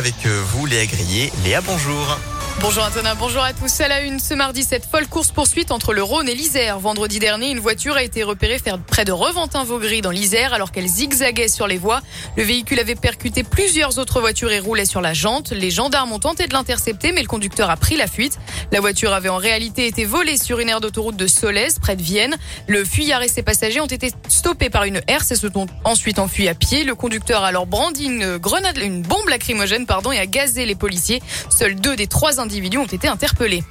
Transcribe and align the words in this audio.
avec 0.00 0.24
euh, 0.24 0.42
vous, 0.46 0.64
Léa 0.64 0.86
Grillet. 0.86 1.30
Léa, 1.44 1.60
bonjour. 1.60 2.18
Bonjour 2.62 2.84
Antonin, 2.84 3.14
bonjour 3.14 3.42
à 3.42 3.54
tous. 3.54 3.80
À 3.80 3.88
la 3.88 4.02
une, 4.02 4.20
ce 4.20 4.34
mardi, 4.34 4.64
cette 4.64 4.84
folle 4.84 5.06
course-poursuite 5.06 5.70
entre 5.70 5.94
le 5.94 6.02
Rhône 6.02 6.28
et 6.28 6.34
l'Isère. 6.34 6.78
Vendredi 6.78 7.18
dernier, 7.18 7.50
une 7.50 7.58
voiture 7.58 7.96
a 7.96 8.02
été 8.02 8.22
repérée 8.22 8.58
faire 8.58 8.78
près 8.78 9.06
de 9.06 9.12
Reventin-Vaugry 9.12 10.02
dans 10.02 10.10
l'Isère 10.10 10.52
alors 10.52 10.70
qu'elle 10.70 10.86
zigzaguait 10.86 11.48
sur 11.48 11.66
les 11.66 11.78
voies. 11.78 12.02
Le 12.36 12.42
véhicule 12.42 12.78
avait 12.78 12.96
percuté 12.96 13.44
plusieurs 13.44 13.98
autres 13.98 14.20
voitures 14.20 14.52
et 14.52 14.60
roulait 14.60 14.84
sur 14.84 15.00
la 15.00 15.14
jante. 15.14 15.52
Les 15.52 15.70
gendarmes 15.70 16.12
ont 16.12 16.18
tenté 16.18 16.48
de 16.48 16.52
l'intercepter, 16.52 17.12
mais 17.12 17.22
le 17.22 17.28
conducteur 17.28 17.70
a 17.70 17.78
pris 17.78 17.96
la 17.96 18.06
fuite. 18.06 18.38
La 18.72 18.80
voiture 18.80 19.14
avait 19.14 19.30
en 19.30 19.38
réalité 19.38 19.86
été 19.86 20.04
volée 20.04 20.36
sur 20.36 20.60
une 20.60 20.68
aire 20.68 20.82
d'autoroute 20.82 21.16
de 21.16 21.26
Solèze, 21.26 21.78
près 21.78 21.96
de 21.96 22.02
Vienne. 22.02 22.36
Le 22.66 22.84
fuyard 22.84 23.22
et 23.22 23.28
ses 23.28 23.42
passagers 23.42 23.80
ont 23.80 23.86
été 23.86 24.12
stoppés 24.28 24.68
par 24.68 24.84
une 24.84 25.00
herse 25.06 25.30
et 25.30 25.36
se 25.36 25.48
sont 25.48 25.66
ensuite 25.84 26.18
enfuis 26.18 26.48
à 26.48 26.54
pied. 26.54 26.84
Le 26.84 26.94
conducteur 26.94 27.42
a 27.42 27.48
alors 27.48 27.66
brandi 27.66 28.04
une 28.04 28.36
grenade, 28.36 28.76
une 28.76 29.00
bombe 29.00 29.28
lacrymogène, 29.28 29.86
pardon, 29.86 30.12
et 30.12 30.18
a 30.18 30.26
gazé 30.26 30.66
les 30.66 30.74
policiers. 30.74 31.22
Seuls 31.48 31.74
deux 31.74 31.96
des 31.96 32.06
trois 32.06 32.38
individus 32.38 32.49
ont 32.78 32.86
été 32.86 33.08
interpellés. 33.08 33.62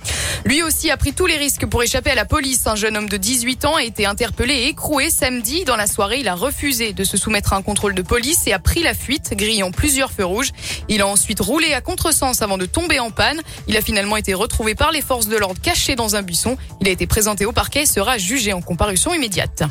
Lui 0.46 0.64
aussi 0.64 0.90
a 0.90 0.98
pris 0.98 1.14
tous 1.14 1.26
les 1.26 1.38
risques 1.38 1.66
pour 1.66 1.84
échapper 1.84 2.12
à 2.12 2.16
la 2.16 2.26
police. 2.26 2.66
Un 2.66 2.76
jeune 2.76 2.96
homme 2.96 3.10
de 3.10 3.18
18 3.18 3.66
ans 3.66 3.76
a 3.76 3.84
été 3.84 4.06
interpellé 4.06 4.54
et 4.54 4.68
écroué 4.70 5.10
samedi. 5.10 5.66
Dans 5.66 5.76
la 5.76 5.86
soirée, 5.86 6.20
il 6.20 6.28
a 6.28 6.36
refusé 6.36 6.94
de 6.94 7.04
se 7.04 7.18
soumettre 7.18 7.54
à 7.54 7.58
un 7.58 7.62
contrôle 7.62 7.94
de 7.94 8.02
police 8.02 8.48
et 8.48 8.54
a 8.54 8.60
pris 8.60 8.82
la 8.82 8.94
fuite, 8.94 9.34
grillant 9.34 9.72
plusieurs 9.72 10.12
feux 10.12 10.26
rouges. 10.26 10.52
Il 10.88 11.02
a 11.02 11.08
ensuite 11.08 11.42
roulé 11.42 11.74
à 11.74 11.82
contresens 11.82 12.42
avant 12.42 12.58
de 12.58 12.66
tomber 12.66 13.00
en 13.00 13.12
panne. 13.12 13.42
Il 13.68 13.76
a 13.76 13.82
finalement 13.82 14.16
été 14.16 14.34
retrouvé 14.34 14.76
par 14.76 14.92
les 14.92 15.02
forces 15.02 15.28
de 15.28 15.36
l'ordre 15.36 15.62
caché 15.62 15.96
dans 15.96 16.16
un 16.16 16.22
buisson. 16.22 16.58
Il 16.80 16.88
a 16.88 16.92
été 16.92 17.06
présenté 17.06 17.46
au 17.46 17.52
parquet 17.52 17.84
et 17.84 17.86
sera 17.86 18.18
jugé 18.18 18.54
en 18.54 18.62
comparution 18.62 19.14
immédiate. 19.14 19.64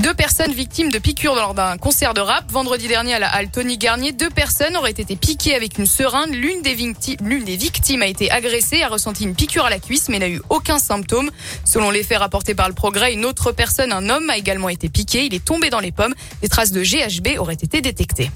Deux 0.00 0.14
personnes 0.14 0.52
victimes 0.52 0.90
de 0.90 0.98
piqûres 0.98 1.34
lors 1.34 1.52
d'un 1.52 1.76
concert 1.76 2.14
de 2.14 2.22
rap. 2.22 2.50
Vendredi 2.50 2.88
dernier 2.88 3.12
à 3.12 3.18
la 3.18 3.28
halle 3.28 3.50
Tony 3.50 3.76
Garnier, 3.76 4.12
deux 4.12 4.30
personnes 4.30 4.74
auraient 4.74 4.92
été 4.92 5.14
piquées 5.14 5.54
avec 5.54 5.76
une 5.76 5.84
seringue. 5.84 6.32
L'une 6.32 6.62
des, 6.62 6.74
victimes 6.74 8.00
a 8.00 8.06
été 8.06 8.30
agressée, 8.30 8.82
a 8.82 8.88
ressenti 8.88 9.24
une 9.24 9.34
piqûre 9.34 9.66
à 9.66 9.68
la 9.68 9.78
cuisse, 9.78 10.08
mais 10.08 10.18
n'a 10.18 10.30
eu 10.30 10.40
aucun 10.48 10.78
symptôme. 10.78 11.30
Selon 11.66 11.90
les 11.90 12.02
faits 12.02 12.16
rapportés 12.16 12.54
par 12.54 12.68
le 12.68 12.74
progrès, 12.74 13.12
une 13.12 13.26
autre 13.26 13.52
personne, 13.52 13.92
un 13.92 14.08
homme, 14.08 14.30
a 14.30 14.38
également 14.38 14.70
été 14.70 14.88
piqué. 14.88 15.26
Il 15.26 15.34
est 15.34 15.44
tombé 15.44 15.68
dans 15.68 15.80
les 15.80 15.92
pommes. 15.92 16.14
Des 16.40 16.48
traces 16.48 16.72
de 16.72 16.82
GHB 16.82 17.38
auraient 17.38 17.52
été 17.52 17.82
détectées. 17.82 18.30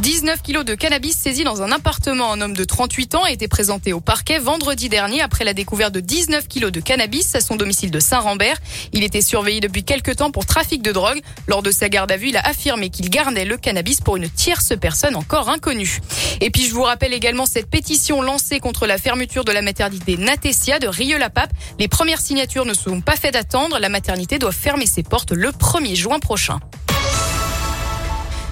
19 0.00 0.40
kilos 0.40 0.64
de 0.64 0.74
cannabis 0.74 1.14
saisis 1.14 1.44
dans 1.44 1.60
un 1.60 1.70
appartement. 1.72 2.32
Un 2.32 2.40
homme 2.40 2.56
de 2.56 2.64
38 2.64 3.16
ans 3.16 3.24
a 3.24 3.30
été 3.30 3.48
présenté 3.48 3.92
au 3.92 4.00
parquet 4.00 4.38
vendredi 4.38 4.88
dernier 4.88 5.20
après 5.20 5.44
la 5.44 5.52
découverte 5.52 5.92
de 5.92 6.00
19 6.00 6.48
kilos 6.48 6.72
de 6.72 6.80
cannabis 6.80 7.34
à 7.34 7.40
son 7.42 7.54
domicile 7.54 7.90
de 7.90 8.00
Saint-Rambert. 8.00 8.56
Il 8.94 9.04
était 9.04 9.20
surveillé 9.20 9.60
depuis 9.60 9.84
quelques 9.84 10.16
temps 10.16 10.30
pour 10.30 10.46
trafic 10.46 10.80
de 10.80 10.90
drogue. 10.90 11.20
Lors 11.48 11.62
de 11.62 11.70
sa 11.70 11.90
garde 11.90 12.10
à 12.10 12.16
vue, 12.16 12.30
il 12.30 12.38
a 12.38 12.40
affirmé 12.40 12.88
qu'il 12.88 13.10
gardait 13.10 13.44
le 13.44 13.58
cannabis 13.58 14.00
pour 14.00 14.16
une 14.16 14.30
tierce 14.30 14.72
personne 14.80 15.16
encore 15.16 15.50
inconnue. 15.50 16.00
Et 16.40 16.48
puis 16.48 16.62
je 16.66 16.72
vous 16.72 16.82
rappelle 16.82 17.12
également 17.12 17.44
cette 17.44 17.68
pétition 17.68 18.22
lancée 18.22 18.58
contre 18.58 18.86
la 18.86 18.96
fermeture 18.96 19.44
de 19.44 19.52
la 19.52 19.60
maternité 19.60 20.16
Natessia 20.16 20.78
de 20.78 20.88
Rieux-la-Pape. 20.88 21.52
Les 21.78 21.88
premières 21.88 22.22
signatures 22.22 22.64
ne 22.64 22.72
sont 22.72 23.02
pas 23.02 23.16
faites 23.16 23.34
d'attendre. 23.34 23.78
La 23.78 23.90
maternité 23.90 24.38
doit 24.38 24.50
fermer 24.52 24.86
ses 24.86 25.02
portes 25.02 25.32
le 25.32 25.50
1er 25.50 25.94
juin 25.94 26.20
prochain. 26.20 26.58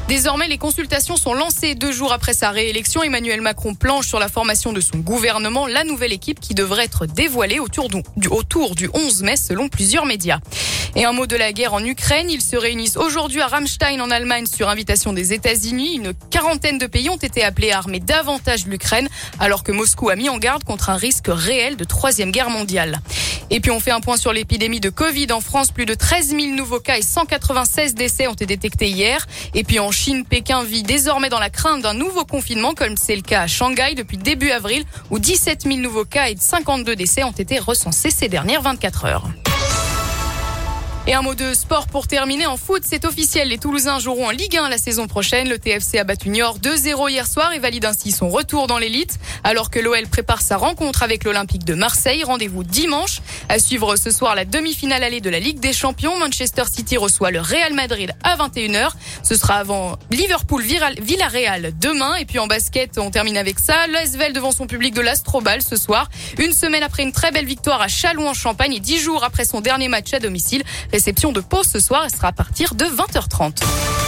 Désormais, 0.08 0.48
les 0.48 0.56
consultations 0.56 1.18
sont 1.18 1.34
lancées 1.34 1.74
deux 1.74 1.92
jours 1.92 2.14
après 2.14 2.32
sa 2.32 2.50
réélection. 2.50 3.02
Emmanuel 3.02 3.42
Macron 3.42 3.74
planche 3.74 4.06
sur 4.06 4.18
la 4.18 4.28
formation 4.28 4.72
de 4.72 4.80
son 4.80 4.96
gouvernement, 4.96 5.66
la 5.66 5.84
nouvelle 5.84 6.14
équipe 6.14 6.40
qui 6.40 6.54
devrait 6.54 6.86
être 6.86 7.04
dévoilée 7.04 7.60
autour 7.60 7.90
du, 7.90 8.02
autour 8.30 8.74
du 8.74 8.88
11 8.94 9.22
mai 9.22 9.36
selon 9.36 9.68
plusieurs 9.68 10.06
médias. 10.06 10.38
Et 10.96 11.04
un 11.04 11.12
mot 11.12 11.26
de 11.26 11.36
la 11.36 11.52
guerre 11.52 11.74
en 11.74 11.84
Ukraine. 11.84 12.30
Ils 12.30 12.40
se 12.40 12.56
réunissent 12.56 12.96
aujourd'hui 12.96 13.42
à 13.42 13.48
Ramstein 13.48 14.00
en 14.00 14.10
Allemagne 14.10 14.46
sur 14.46 14.70
invitation 14.70 15.12
des 15.12 15.34
États-Unis. 15.34 15.96
Une 15.96 16.14
quarantaine 16.30 16.78
de 16.78 16.86
pays 16.86 17.10
ont 17.10 17.16
été 17.16 17.44
appelés 17.44 17.70
à 17.70 17.78
armer 17.78 18.00
davantage 18.00 18.64
l'Ukraine 18.64 19.10
alors 19.38 19.62
que 19.62 19.72
Moscou 19.72 20.08
a 20.08 20.16
mis 20.16 20.30
en 20.30 20.38
garde 20.38 20.64
contre 20.64 20.88
un 20.88 20.96
risque 20.96 21.28
réel 21.28 21.76
de 21.76 21.84
troisième 21.84 22.30
guerre 22.30 22.48
mondiale. 22.48 23.02
Et 23.50 23.60
puis 23.60 23.70
on 23.70 23.80
fait 23.80 23.90
un 23.90 24.00
point 24.00 24.16
sur 24.16 24.32
l'épidémie 24.32 24.80
de 24.80 24.90
Covid 24.90 25.32
en 25.32 25.40
France. 25.40 25.70
Plus 25.70 25.86
de 25.86 25.94
13 25.94 26.30
000 26.30 26.54
nouveaux 26.54 26.80
cas 26.80 26.98
et 26.98 27.02
196 27.02 27.94
décès 27.94 28.26
ont 28.26 28.34
été 28.34 28.46
détectés 28.46 28.90
hier. 28.90 29.26
Et 29.54 29.64
puis 29.64 29.78
en 29.78 29.90
Chine, 29.90 30.24
Pékin 30.24 30.64
vit 30.64 30.82
désormais 30.82 31.30
dans 31.30 31.40
la 31.40 31.50
crainte 31.50 31.82
d'un 31.82 31.94
nouveau 31.94 32.24
confinement 32.24 32.74
comme 32.74 32.96
c'est 32.96 33.16
le 33.16 33.22
cas 33.22 33.42
à 33.42 33.46
Shanghai 33.46 33.94
depuis 33.96 34.18
début 34.18 34.50
avril 34.50 34.84
où 35.10 35.18
17 35.18 35.62
000 35.62 35.78
nouveaux 35.78 36.04
cas 36.04 36.28
et 36.28 36.36
52 36.36 36.94
décès 36.94 37.24
ont 37.24 37.32
été 37.32 37.58
recensés 37.58 38.10
ces 38.10 38.28
dernières 38.28 38.62
24 38.62 39.04
heures. 39.06 39.28
Et 41.08 41.14
un 41.14 41.22
mot 41.22 41.34
de 41.34 41.54
sport 41.54 41.86
pour 41.86 42.06
terminer. 42.06 42.44
En 42.44 42.58
foot, 42.58 42.82
c'est 42.84 43.06
officiel. 43.06 43.48
Les 43.48 43.56
Toulousains 43.56 43.98
joueront 43.98 44.26
en 44.26 44.30
Ligue 44.30 44.58
1 44.58 44.68
la 44.68 44.76
saison 44.76 45.06
prochaine. 45.06 45.48
Le 45.48 45.58
TFC 45.58 45.96
a 45.98 46.04
battu 46.04 46.28
Niort 46.28 46.58
2-0 46.58 47.10
hier 47.10 47.26
soir 47.26 47.50
et 47.54 47.58
valide 47.58 47.86
ainsi 47.86 48.12
son 48.12 48.28
retour 48.28 48.66
dans 48.66 48.76
l'élite. 48.76 49.18
Alors 49.42 49.70
que 49.70 49.78
l'OL 49.78 50.06
prépare 50.06 50.42
sa 50.42 50.58
rencontre 50.58 51.02
avec 51.02 51.24
l'Olympique 51.24 51.64
de 51.64 51.72
Marseille. 51.72 52.24
Rendez-vous 52.24 52.62
dimanche. 52.62 53.22
À 53.48 53.58
suivre 53.58 53.96
ce 53.96 54.10
soir 54.10 54.34
la 54.34 54.44
demi-finale 54.44 55.02
allée 55.02 55.20
de 55.20 55.30
la 55.30 55.40
Ligue 55.40 55.60
des 55.60 55.72
Champions. 55.72 56.18
Manchester 56.18 56.64
City 56.70 56.96
reçoit 56.96 57.30
le 57.30 57.40
Real 57.40 57.74
Madrid 57.74 58.12
à 58.22 58.36
21h. 58.36 58.90
Ce 59.22 59.34
sera 59.36 59.54
avant 59.54 59.98
Liverpool-Villarreal 60.10 61.72
demain. 61.78 62.16
Et 62.16 62.24
puis 62.24 62.38
en 62.38 62.46
basket, 62.46 62.98
on 62.98 63.10
termine 63.10 63.36
avec 63.36 63.58
ça. 63.58 63.86
L'Asvel 63.88 64.32
devant 64.32 64.52
son 64.52 64.66
public 64.66 64.94
de 64.94 65.00
l'Astrobal 65.00 65.62
ce 65.62 65.76
soir. 65.76 66.08
Une 66.38 66.52
semaine 66.52 66.82
après 66.82 67.02
une 67.02 67.12
très 67.12 67.30
belle 67.30 67.46
victoire 67.46 67.80
à 67.80 67.88
Châlons 67.88 68.28
en 68.28 68.34
Champagne 68.34 68.74
et 68.74 68.80
dix 68.80 68.98
jours 68.98 69.24
après 69.24 69.44
son 69.44 69.60
dernier 69.60 69.88
match 69.88 70.12
à 70.12 70.20
domicile. 70.20 70.62
Réception 70.92 71.32
de 71.32 71.40
pause 71.40 71.66
ce 71.66 71.80
soir, 71.80 72.02
elle 72.04 72.14
sera 72.14 72.28
à 72.28 72.32
partir 72.32 72.74
de 72.74 72.84
20h30. 72.84 74.07